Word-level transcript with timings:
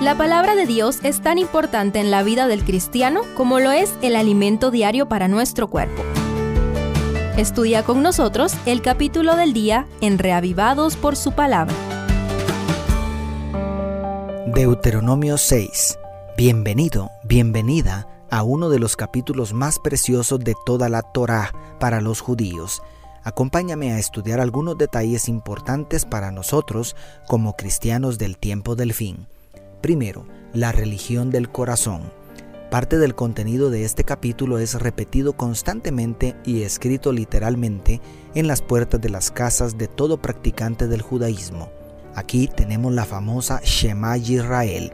La 0.00 0.16
palabra 0.16 0.54
de 0.54 0.64
Dios 0.64 0.98
es 1.02 1.20
tan 1.20 1.36
importante 1.36 2.00
en 2.00 2.10
la 2.10 2.22
vida 2.22 2.46
del 2.46 2.64
cristiano 2.64 3.20
como 3.36 3.60
lo 3.60 3.70
es 3.70 3.92
el 4.00 4.16
alimento 4.16 4.70
diario 4.70 5.10
para 5.10 5.28
nuestro 5.28 5.68
cuerpo. 5.68 6.02
Estudia 7.36 7.82
con 7.82 8.02
nosotros 8.02 8.54
el 8.64 8.80
capítulo 8.80 9.36
del 9.36 9.52
día 9.52 9.86
en 10.00 10.18
Reavivados 10.18 10.96
por 10.96 11.16
su 11.16 11.32
palabra. 11.32 11.74
Deuteronomio 14.46 15.36
6. 15.36 15.98
Bienvenido, 16.34 17.10
bienvenida 17.24 18.08
a 18.30 18.42
uno 18.42 18.70
de 18.70 18.78
los 18.78 18.96
capítulos 18.96 19.52
más 19.52 19.78
preciosos 19.78 20.40
de 20.40 20.54
toda 20.64 20.88
la 20.88 21.02
Torá 21.02 21.52
para 21.78 22.00
los 22.00 22.22
judíos. 22.22 22.80
Acompáñame 23.22 23.92
a 23.92 23.98
estudiar 23.98 24.40
algunos 24.40 24.78
detalles 24.78 25.28
importantes 25.28 26.06
para 26.06 26.30
nosotros 26.30 26.96
como 27.26 27.54
cristianos 27.54 28.16
del 28.16 28.38
tiempo 28.38 28.76
del 28.76 28.94
fin. 28.94 29.26
Primero, 29.80 30.26
la 30.52 30.72
religión 30.72 31.30
del 31.30 31.50
corazón. 31.50 32.12
Parte 32.70 32.98
del 32.98 33.14
contenido 33.14 33.70
de 33.70 33.84
este 33.84 34.04
capítulo 34.04 34.58
es 34.58 34.74
repetido 34.74 35.32
constantemente 35.32 36.36
y 36.44 36.62
escrito 36.62 37.12
literalmente 37.12 38.00
en 38.34 38.46
las 38.46 38.60
puertas 38.60 39.00
de 39.00 39.08
las 39.08 39.30
casas 39.30 39.78
de 39.78 39.88
todo 39.88 40.20
practicante 40.20 40.86
del 40.86 41.00
judaísmo. 41.00 41.70
Aquí 42.14 42.46
tenemos 42.46 42.92
la 42.92 43.06
famosa 43.06 43.60
Shema 43.64 44.18
Israel. 44.18 44.92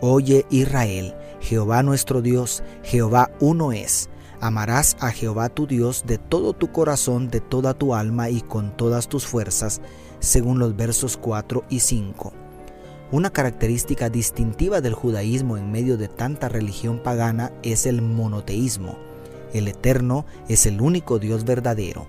Oye 0.00 0.44
Israel, 0.50 1.14
Jehová 1.40 1.84
nuestro 1.84 2.20
Dios, 2.20 2.64
Jehová 2.82 3.30
uno 3.38 3.70
es. 3.70 4.10
Amarás 4.40 4.96
a 5.00 5.10
Jehová 5.10 5.50
tu 5.50 5.66
Dios 5.66 6.02
de 6.04 6.18
todo 6.18 6.52
tu 6.52 6.72
corazón, 6.72 7.28
de 7.28 7.40
toda 7.40 7.74
tu 7.74 7.94
alma 7.94 8.28
y 8.28 8.40
con 8.40 8.76
todas 8.76 9.08
tus 9.08 9.24
fuerzas, 9.24 9.80
según 10.18 10.58
los 10.58 10.74
versos 10.74 11.16
4 11.16 11.64
y 11.68 11.80
5. 11.80 12.32
Una 13.12 13.30
característica 13.30 14.08
distintiva 14.08 14.80
del 14.80 14.94
judaísmo 14.94 15.56
en 15.56 15.72
medio 15.72 15.96
de 15.96 16.06
tanta 16.06 16.48
religión 16.48 17.00
pagana 17.02 17.50
es 17.64 17.86
el 17.86 18.02
monoteísmo. 18.02 18.96
El 19.52 19.66
Eterno 19.66 20.26
es 20.48 20.64
el 20.66 20.80
único 20.80 21.18
Dios 21.18 21.44
verdadero. 21.44 22.06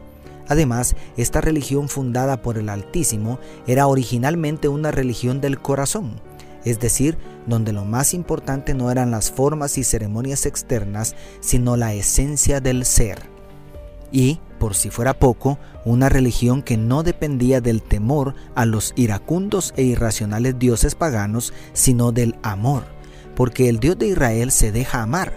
Además, 0.48 0.95
esta 1.17 1.42
religión 1.42 1.89
fundada 1.89 2.44
por 2.44 2.59
el 2.59 2.70
Altísimo 2.70 3.39
era 3.66 3.88
originalmente 3.88 4.67
una 4.67 4.92
religión 4.92 5.42
del 5.42 5.59
corazón, 5.59 6.22
es 6.66 6.80
decir, 6.80 7.17
donde 7.48 7.73
lo 7.73 7.83
más 7.83 8.14
importante 8.14 8.76
no 8.76 8.92
eran 8.92 9.09
las 9.09 9.31
formas 9.31 9.80
y 9.80 9.83
ceremonias 9.83 10.45
externas, 10.45 11.16
sino 11.39 11.78
la 11.78 11.95
esencia 11.95 12.59
del 12.59 12.86
ser. 12.86 13.20
Y, 14.11 14.39
por 14.62 14.76
si 14.76 14.92
fuera 14.92 15.16
poco, 15.16 15.58
una 15.86 16.08
religión 16.08 16.62
que 16.62 16.78
no 16.78 17.02
dependía 17.02 17.62
del 17.62 17.81
temor 17.81 18.36
a 18.54 18.67
los 18.67 18.94
iracundos 18.95 19.73
e 19.76 19.81
irracionales 19.81 20.59
dioses 20.59 20.94
paganos, 20.94 21.52
sino 21.73 22.12
del 22.12 22.36
amor, 22.44 22.84
porque 23.36 23.70
el 23.70 23.80
Dios 23.80 23.98
de 23.98 24.09
Israel 24.09 24.52
se 24.52 24.72
deja 24.72 25.02
amar. 25.02 25.34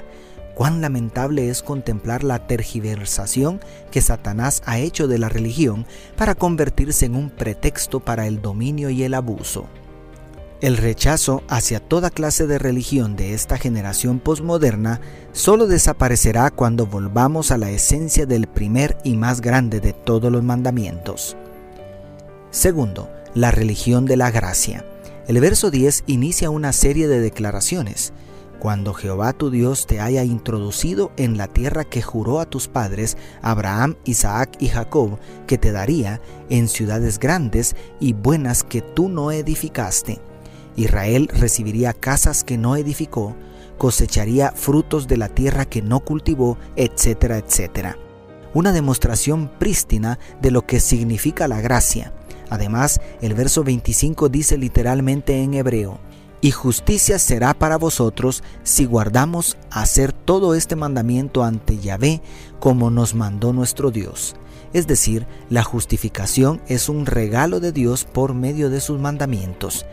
Cuán 0.55 0.83
lamentable 0.83 1.49
es 1.49 1.63
contemplar 1.63 2.23
la 2.23 2.47
tergiversación 2.47 3.61
que 3.91 4.03
Satanás 4.03 4.63
ha 4.67 4.79
hecho 4.79 5.09
de 5.09 5.17
la 5.17 5.31
religión 5.31 5.87
para 6.19 6.35
convertirse 6.35 7.07
en 7.07 7.15
un 7.15 7.31
pretexto 7.31 8.01
para 8.01 8.27
el 8.27 8.43
dominio 8.43 8.91
y 8.91 9.05
el 9.05 9.15
abuso. 9.15 9.71
El 10.65 10.79
rechazo 10.79 11.43
hacia 11.47 11.79
toda 11.79 12.09
clase 12.09 12.47
de 12.47 12.59
religión 12.59 13.17
de 13.17 13.35
esta 13.35 13.59
generación 13.59 14.19
posmoderna 14.19 14.99
solo 15.33 15.67
desaparecerá 15.67 16.51
cuando 16.51 16.87
volvamos 16.87 17.51
a 17.51 17.59
la 17.59 17.71
esencia 17.71 18.25
del 18.25 18.47
primer 18.47 18.97
y 19.05 19.15
más 19.15 19.43
grande 19.43 19.81
de 19.81 19.93
todos 19.93 20.33
los 20.33 20.43
mandamientos. 20.43 21.37
Segundo, 22.51 23.11
la 23.35 23.51
religión 23.51 24.07
de 24.07 24.17
la 24.17 24.31
gracia. 24.31 24.87
El 25.29 25.39
verso 25.39 25.71
10 25.71 26.05
inicia 26.07 26.49
una 26.49 26.73
serie 26.73 27.09
de 27.09 27.21
declaraciones. 27.21 28.15
Cuando 28.59 28.95
Jehová 28.95 29.35
tu 29.35 29.51
Dios 29.51 29.87
te 29.87 30.01
haya 30.01 30.25
introducido 30.25 31.13
en 31.19 31.37
la 31.37 31.47
tierra 31.47 31.85
que 31.85 32.01
juró 32.01 32.41
a 32.41 32.47
tus 32.47 32.69
padres, 32.69 33.19
Abraham, 33.43 33.97
Isaac 34.07 34.57
y 34.61 34.69
Jacob, 34.69 35.19
que 35.47 35.59
te 35.59 35.73
daría, 35.73 36.23
en 36.49 36.69
ciudades 36.69 37.19
grandes 37.19 37.77
y 38.01 38.15
buenas 38.15 38.65
que 38.65 38.81
tú 38.81 39.11
no 39.11 39.31
edificaste 39.31 40.23
Israel 40.77 41.29
recibiría 41.33 41.93
casas 41.93 42.45
que 42.45 42.59
no 42.59 42.77
edificó, 42.77 43.37
cosecharía 43.79 44.53
frutos 44.53 45.09
de 45.09 45.17
la 45.17 45.29
tierra 45.29 45.65
que 45.65 45.83
no 45.83 46.01
cultivó, 46.01 46.59
etcétera, 46.77 47.39
etcétera. 47.39 47.99
Una 48.55 48.73
demostración 48.73 49.51
prístina 49.59 50.19
de 50.41 50.51
lo 50.51 50.67
que 50.67 50.81
significa 50.81 51.49
la 51.49 51.61
gracia. 51.61 52.13
Además, 52.51 53.01
el 53.21 53.35
verso 53.35 53.65
25 53.65 54.29
dice 54.29 54.59
literalmente 54.59 55.43
en 55.43 55.55
hebreo, 55.55 55.99
y 56.41 56.51
justicia 56.51 57.19
será 57.19 57.55
para 57.55 57.79
vosotros 57.79 58.45
si 58.65 58.85
guardamos 58.85 59.57
hacer 59.71 60.13
todo 60.13 60.55
este 60.55 60.77
mandamiento 60.77 61.43
ante 61.43 61.79
Yahvé 61.79 62.21
como 62.61 62.91
nos 62.91 63.15
mandó 63.15 63.55
nuestro 63.55 63.91
Dios. 63.91 64.37
Es 64.75 64.87
decir, 64.87 65.27
la 65.49 65.63
justificación 65.63 66.61
es 66.69 66.91
un 66.91 67.07
regalo 67.07 67.61
de 67.61 67.73
Dios 67.73 68.05
por 68.05 68.35
medio 68.35 68.69
de 68.69 68.81
sus 68.81 69.01
mandamientos. 69.01 69.87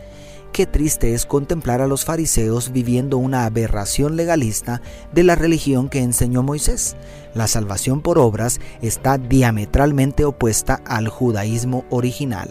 Qué 0.52 0.66
triste 0.66 1.14
es 1.14 1.24
contemplar 1.24 1.80
a 1.80 1.86
los 1.86 2.04
fariseos 2.04 2.72
viviendo 2.72 3.16
una 3.16 3.46
aberración 3.46 4.16
legalista 4.16 4.82
de 5.10 5.22
la 5.22 5.34
religión 5.34 5.88
que 5.88 6.00
enseñó 6.00 6.42
Moisés. 6.42 6.94
La 7.32 7.46
salvación 7.46 8.02
por 8.02 8.18
obras 8.18 8.60
está 8.82 9.16
diametralmente 9.16 10.26
opuesta 10.26 10.82
al 10.84 11.08
judaísmo 11.08 11.86
original. 11.88 12.50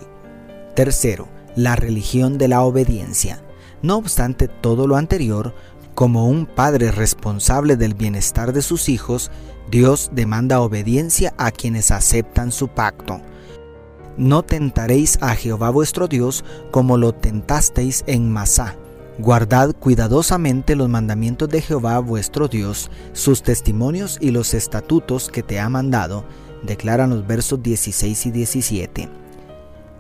Tercero, 0.73 1.28
la 1.56 1.75
religión 1.75 2.39
de 2.39 2.47
la 2.47 2.63
obediencia. 2.63 3.44
No 3.84 3.97
obstante 3.97 4.47
todo 4.47 4.88
lo 4.88 4.95
anterior, 4.95 5.53
como 5.94 6.28
un 6.28 6.47
padre 6.47 6.91
responsable 6.91 7.75
del 7.75 7.94
bienestar 7.94 8.51
de 8.51 8.63
sus 8.63 8.89
hijos, 8.89 9.29
Dios 9.69 10.09
demanda 10.12 10.62
obediencia 10.62 11.35
a 11.38 11.51
quienes 11.51 11.91
aceptan 11.91 12.51
su 12.51 12.68
pacto. 12.68 13.22
No 14.18 14.44
tentaréis 14.44 15.18
a 15.22 15.36
Jehová 15.36 15.70
vuestro 15.70 16.08
Dios 16.08 16.44
como 16.72 16.98
lo 16.98 17.14
tentasteis 17.14 18.04
en 18.08 18.30
Masá. 18.30 18.76
Guardad 19.20 19.76
cuidadosamente 19.76 20.76
los 20.76 20.90
mandamientos 20.90 21.50
de 21.50 21.62
Jehová 21.62 22.00
vuestro 22.00 22.48
Dios, 22.48 22.90
sus 23.14 23.44
testimonios 23.44 24.18
y 24.20 24.32
los 24.32 24.54
estatutos 24.54 25.30
que 25.30 25.44
te 25.44 25.60
ha 25.60 25.70
mandado, 25.70 26.26
declaran 26.64 27.12
los 27.12 27.28
versos 27.28 27.62
16 27.62 28.26
y 28.26 28.32
17. 28.32 29.10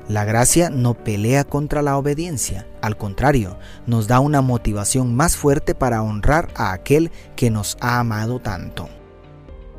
La 0.07 0.25
gracia 0.25 0.69
no 0.69 0.93
pelea 0.93 1.43
contra 1.43 1.81
la 1.81 1.97
obediencia, 1.97 2.67
al 2.81 2.97
contrario, 2.97 3.57
nos 3.85 4.07
da 4.07 4.19
una 4.19 4.41
motivación 4.41 5.15
más 5.15 5.37
fuerte 5.37 5.75
para 5.75 6.01
honrar 6.01 6.49
a 6.55 6.73
aquel 6.73 7.11
que 7.35 7.49
nos 7.49 7.77
ha 7.79 7.99
amado 7.99 8.39
tanto. 8.39 8.89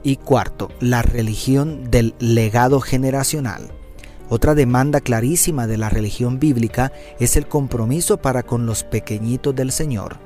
Y 0.03 0.17
cuarto, 0.17 0.71
la 0.81 1.03
religión 1.03 1.91
del 1.91 2.15
legado 2.19 2.81
generacional. 2.81 3.73
Otra 4.33 4.55
demanda 4.55 5.03
clarísima 5.03 5.67
de 5.67 5.77
la 5.77 5.91
religión 5.91 6.39
bíblica 6.39 6.91
es 7.21 7.37
el 7.37 7.47
compromiso 7.47 8.17
para 8.17 8.43
con 8.43 8.65
los 8.65 8.83
pequeñitos 8.83 9.55
del 9.55 9.71
Señor. 9.71 10.17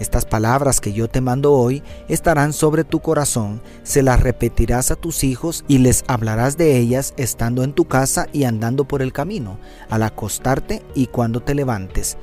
Estas 0.00 0.24
palabras 0.24 0.80
que 0.80 0.94
yo 0.94 1.06
te 1.06 1.20
mando 1.20 1.52
hoy 1.52 1.82
estarán 2.08 2.54
sobre 2.54 2.82
tu 2.82 3.00
corazón, 3.00 3.60
se 3.82 4.02
las 4.02 4.20
repetirás 4.20 4.90
a 4.90 4.96
tus 4.96 5.22
hijos 5.22 5.66
y 5.68 5.76
les 5.76 6.02
hablarás 6.06 6.56
de 6.56 6.78
ellas 6.78 7.12
estando 7.18 7.62
en 7.62 7.74
tu 7.74 7.84
casa 7.84 8.26
y 8.32 8.44
andando 8.44 8.88
por 8.88 9.02
el 9.02 9.12
camino, 9.12 9.58
al 9.90 10.02
acostarte 10.02 10.80
y 10.94 11.08
cuando 11.08 11.40
te 11.40 11.54
levantes, 11.54 12.16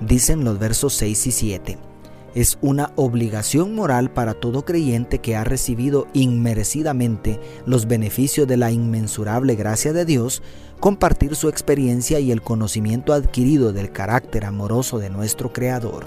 dicen 0.00 0.44
los 0.44 0.58
versos 0.58 0.94
6 0.94 1.26
y 1.26 1.30
7. 1.30 1.89
Es 2.34 2.58
una 2.60 2.92
obligación 2.94 3.74
moral 3.74 4.10
para 4.10 4.34
todo 4.34 4.64
creyente 4.64 5.18
que 5.18 5.34
ha 5.34 5.42
recibido 5.42 6.06
inmerecidamente 6.12 7.40
los 7.66 7.88
beneficios 7.88 8.46
de 8.46 8.56
la 8.56 8.70
inmensurable 8.70 9.56
gracia 9.56 9.92
de 9.92 10.04
Dios, 10.04 10.40
compartir 10.78 11.34
su 11.34 11.48
experiencia 11.48 12.20
y 12.20 12.30
el 12.30 12.40
conocimiento 12.40 13.12
adquirido 13.12 13.72
del 13.72 13.90
carácter 13.90 14.44
amoroso 14.44 14.98
de 14.98 15.10
nuestro 15.10 15.52
Creador. 15.52 16.06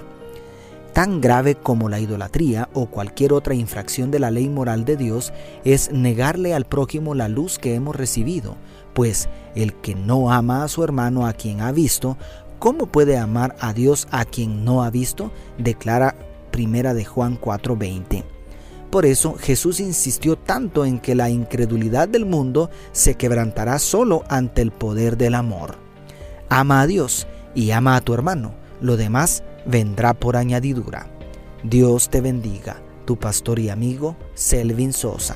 Tan 0.94 1.22
grave 1.22 1.56
como 1.56 1.90
la 1.90 2.00
idolatría 2.00 2.70
o 2.74 2.86
cualquier 2.86 3.34
otra 3.34 3.56
infracción 3.56 4.10
de 4.10 4.20
la 4.20 4.32
ley 4.32 4.48
moral 4.48 4.86
de 4.86 4.96
Dios 4.96 5.34
es 5.66 5.92
negarle 5.92 6.54
al 6.54 6.66
prójimo 6.66 7.16
la 7.16 7.28
luz 7.28 7.58
que 7.58 7.74
hemos 7.74 7.96
recibido, 7.96 8.56
pues 8.94 9.28
el 9.56 9.74
que 9.74 9.96
no 9.96 10.32
ama 10.32 10.64
a 10.64 10.68
su 10.68 10.84
hermano 10.84 11.26
a 11.26 11.34
quien 11.34 11.62
ha 11.62 11.72
visto, 11.72 12.16
¿Cómo 12.64 12.86
puede 12.86 13.18
amar 13.18 13.58
a 13.60 13.74
Dios 13.74 14.08
a 14.10 14.24
quien 14.24 14.64
no 14.64 14.84
ha 14.84 14.90
visto? 14.90 15.34
Declara 15.58 16.16
Primera 16.50 16.94
de 16.94 17.04
Juan 17.04 17.38
4:20. 17.38 18.24
Por 18.90 19.06
eso 19.06 19.36
Jesús 19.38 19.82
insistió 19.82 20.38
tanto 20.38 20.86
en 20.86 21.00
que 21.00 21.14
la 21.14 21.30
incredulidad 21.30 22.08
del 22.08 22.26
mundo 22.26 22.70
se 22.94 23.16
quebrantará 23.16 23.80
solo 23.80 24.24
ante 24.30 24.62
el 24.62 24.72
poder 24.72 25.18
del 25.18 25.36
amor. 25.36 25.76
Ama 26.48 26.80
a 26.80 26.88
Dios 26.88 27.28
y 27.54 27.72
ama 27.72 27.98
a 27.98 28.02
tu 28.02 28.14
hermano, 28.14 28.54
lo 28.80 28.96
demás 28.96 29.44
vendrá 29.66 30.14
por 30.14 30.38
añadidura. 30.38 31.08
Dios 31.64 32.10
te 32.10 32.22
bendiga, 32.22 32.78
tu 33.04 33.18
pastor 33.18 33.60
y 33.60 33.68
amigo 33.68 34.16
Selvin 34.36 34.94
Sosa. 34.94 35.36